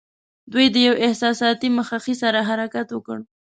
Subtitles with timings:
[0.51, 3.17] دوی د یوې احساساتي مخه ښې سره حرکت وکړ.